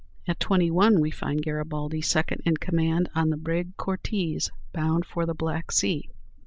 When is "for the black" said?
5.05-5.71